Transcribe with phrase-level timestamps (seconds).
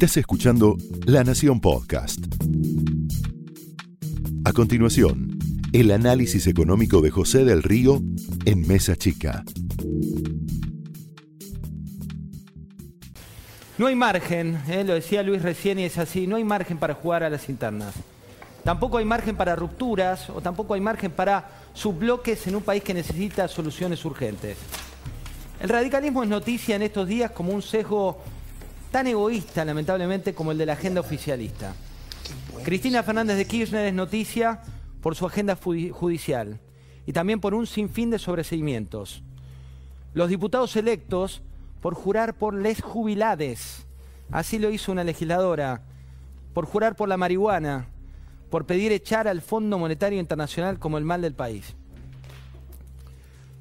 [0.00, 0.76] Estás escuchando
[1.06, 2.20] La Nación Podcast.
[4.44, 5.36] A continuación,
[5.72, 8.00] el análisis económico de José del Río
[8.44, 9.42] en Mesa Chica.
[13.76, 16.94] No hay margen, eh, lo decía Luis recién y es así, no hay margen para
[16.94, 17.92] jugar a las internas.
[18.62, 22.94] Tampoco hay margen para rupturas o tampoco hay margen para subbloques en un país que
[22.94, 24.58] necesita soluciones urgentes.
[25.58, 28.22] El radicalismo es noticia en estos días como un sesgo
[28.90, 31.74] tan egoísta, lamentablemente, como el de la agenda oficialista.
[32.64, 34.62] Cristina Fernández de Kirchner es noticia
[35.00, 36.60] por su agenda judicial
[37.06, 39.22] y también por un sinfín de sobreseimientos.
[40.14, 41.42] Los diputados electos
[41.80, 43.86] por jurar por les jubilades,
[44.30, 45.82] así lo hizo una legisladora,
[46.54, 47.86] por jurar por la marihuana,
[48.50, 51.76] por pedir echar al Fondo Monetario Internacional como el mal del país.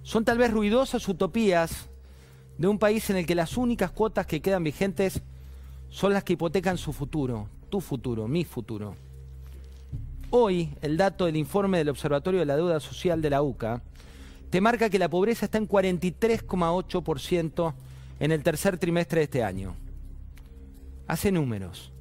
[0.04, 1.90] Son tal vez ruidosas utopías
[2.58, 5.22] de un país en el que las únicas cuotas que quedan vigentes
[5.90, 8.96] son las que hipotecan su futuro, tu futuro, mi futuro.
[10.30, 13.82] Hoy, el dato del informe del Observatorio de la Deuda Social de la UCA
[14.50, 17.74] te marca que la pobreza está en 43,8%
[18.20, 19.76] en el tercer trimestre de este año.
[21.08, 21.92] Hace números.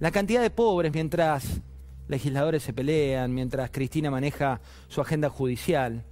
[0.00, 1.60] La cantidad de pobres mientras
[2.08, 6.04] legisladores se pelean, mientras Cristina maneja su agenda judicial,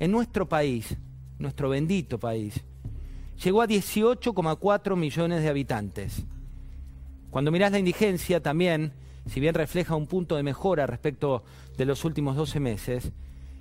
[0.00, 0.96] en nuestro país,
[1.38, 2.60] nuestro bendito país,
[3.42, 6.24] llegó a 18,4 millones de habitantes.
[7.30, 8.92] Cuando mirás la indigencia también,
[9.26, 11.44] si bien refleja un punto de mejora respecto
[11.76, 13.12] de los últimos 12 meses,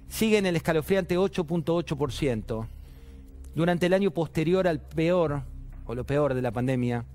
[0.08, 2.68] sigue en el escalofriante 8.8%
[3.56, 5.44] durante el año posterior al peor,
[5.86, 7.06] o lo peor de la pandemia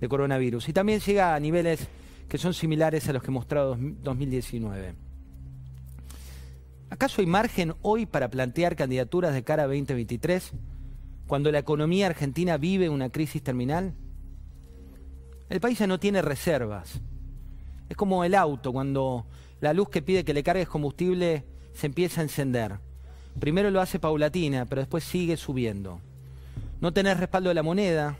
[0.00, 0.68] de coronavirus.
[0.68, 1.86] Y también llega a niveles
[2.28, 4.94] que son similares a los que mostrado 2019.
[6.88, 10.52] ¿Acaso hay margen hoy para plantear candidaturas de cara a 2023
[11.26, 13.94] cuando la economía argentina vive una crisis terminal?
[15.48, 17.00] El país ya no tiene reservas.
[17.88, 19.26] Es como el auto, cuando
[19.60, 22.78] la luz que pide que le cargues combustible se empieza a encender.
[23.38, 26.00] Primero lo hace paulatina, pero después sigue subiendo.
[26.80, 28.18] No tenés respaldo de la moneda,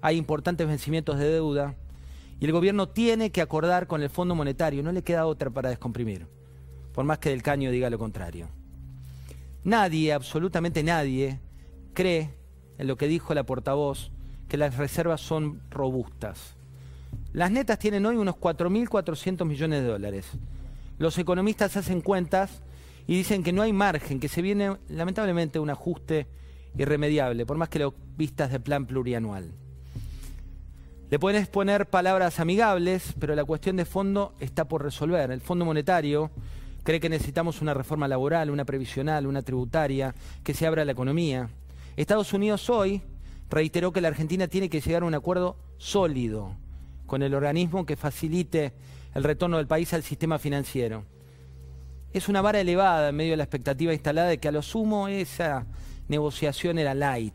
[0.00, 1.74] hay importantes vencimientos de deuda,
[2.40, 5.70] y el gobierno tiene que acordar con el Fondo Monetario, no le queda otra para
[5.70, 6.26] descomprimir,
[6.92, 8.48] por más que del caño diga lo contrario.
[9.64, 11.40] Nadie, absolutamente nadie,
[11.94, 12.30] cree
[12.78, 14.10] en lo que dijo la portavoz,
[14.48, 16.56] que las reservas son robustas.
[17.32, 20.26] Las netas tienen hoy unos 4.400 millones de dólares.
[20.98, 22.62] Los economistas hacen cuentas
[23.06, 26.26] y dicen que no hay margen, que se viene lamentablemente un ajuste
[26.76, 29.52] irremediable, por más que lo vistas de plan plurianual.
[31.10, 35.30] Le puedes poner palabras amigables, pero la cuestión de fondo está por resolver.
[35.30, 36.30] El Fondo Monetario
[36.82, 41.48] cree que necesitamos una reforma laboral, una previsional, una tributaria, que se abra la economía.
[42.00, 43.02] Estados Unidos hoy
[43.50, 46.54] reiteró que la Argentina tiene que llegar a un acuerdo sólido
[47.06, 48.72] con el organismo que facilite
[49.14, 51.04] el retorno del país al sistema financiero.
[52.12, 55.08] Es una vara elevada en medio de la expectativa instalada de que a lo sumo
[55.08, 55.66] esa
[56.08, 57.34] negociación era light,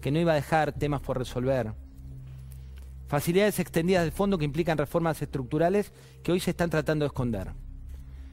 [0.00, 1.72] que no iba a dejar temas por resolver
[3.12, 5.92] facilidades extendidas del fondo que implican reformas estructurales
[6.22, 7.52] que hoy se están tratando de esconder.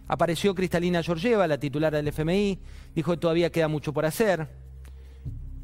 [0.08, 2.62] Apareció Cristalina Georgieva, la titular del FMI,
[2.96, 4.48] dijo que todavía queda mucho por hacer.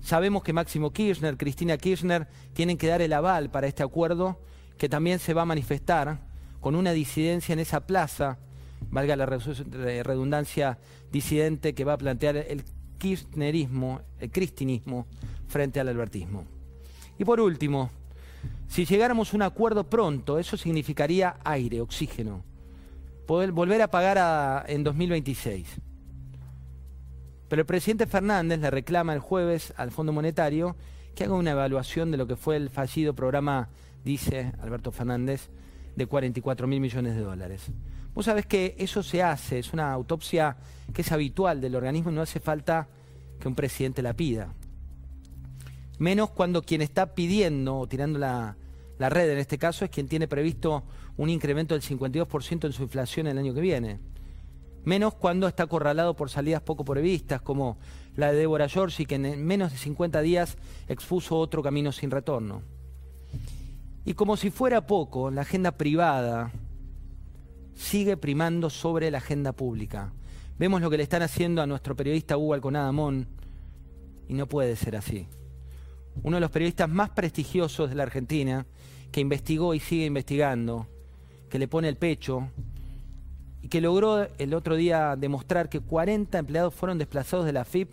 [0.06, 4.40] Sabemos que Máximo Kirchner, Cristina Kirchner, tienen que dar el aval para este acuerdo,
[4.78, 6.20] que también se va a manifestar
[6.62, 8.38] con una disidencia en esa plaza,
[8.92, 10.78] valga la redundancia
[11.12, 12.64] disidente que va a plantear el
[13.00, 15.08] kirchnerismo, el cristinismo,
[15.48, 16.46] frente al albertismo.
[17.18, 17.90] Y por último,
[18.68, 22.44] si llegáramos a un acuerdo pronto, eso significaría aire, oxígeno.
[23.26, 25.66] Poder volver a pagar en 2026.
[27.48, 30.76] Pero el presidente Fernández le reclama el jueves al Fondo Monetario
[31.16, 33.70] que haga una evaluación de lo que fue el fallido programa,
[34.04, 35.50] dice Alberto Fernández,
[35.96, 37.68] de 44 mil millones de dólares.
[38.14, 40.58] Vos sabés que eso se hace, es una autopsia
[40.94, 42.88] que es habitual del organismo y no hace falta
[43.40, 44.54] que un presidente la pida
[46.00, 48.56] menos cuando quien está pidiendo o tirando la,
[48.98, 50.84] red en este caso es quien tiene previsto
[51.18, 54.00] un incremento del 52% en su inflación el año que viene.
[54.86, 57.78] Menos cuando está acorralado por salidas poco previstas, como
[58.16, 62.62] la de Débora Giorgi, que en menos de 50 días expuso otro camino sin retorno.
[64.06, 66.52] Y como si fuera poco, la agenda privada
[67.74, 70.14] sigue primando sobre la agenda pública.
[70.58, 73.28] Vemos lo que le están haciendo a nuestro periodista Hugo Alconada Mon,
[74.30, 75.28] y no puede ser así
[76.24, 78.66] uno de los periodistas más prestigiosos de la Argentina,
[79.12, 80.88] que investigó y sigue investigando,
[81.50, 82.50] que le pone el pecho
[83.66, 87.90] y que logró el otro día demostrar que 40 empleados fueron desplazados de la FIP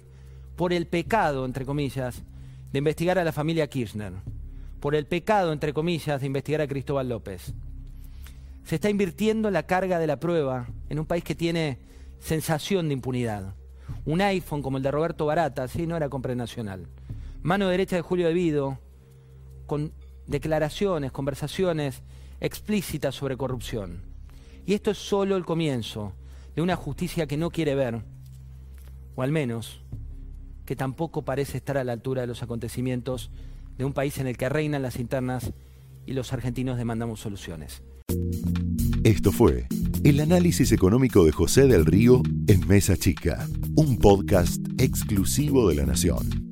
[0.55, 2.25] por el pecado, entre comillas,
[2.73, 4.13] de investigar a la familia Kirchner.
[4.81, 7.55] por el pecado, entre comillas, de investigar a Cristóbal López.
[8.65, 11.79] Se está invirtiendo la carga de la prueba en un país que tiene
[12.21, 13.55] sensación de impunidad.
[14.05, 16.87] Un iPhone como el de Roberto Barata, sí, no era compra nacional.
[17.41, 18.79] Mano derecha de Julio Devido,
[19.65, 19.95] con
[20.27, 22.03] declaraciones, conversaciones
[22.41, 24.12] explícitas sobre corrupción.
[24.67, 26.13] Y esto es solo el comienzo
[26.55, 28.03] de una justicia que no quiere ver,
[29.15, 29.83] o al menos
[30.65, 33.31] que tampoco parece estar a la altura de los acontecimientos
[33.77, 35.53] de un país en el que reinan las internas
[36.07, 37.83] y los argentinos demandamos soluciones.
[39.05, 39.67] Esto fue
[40.05, 45.87] el análisis económico de José del Río en Mesa Chica, un podcast exclusivo de La
[45.87, 46.52] Nación.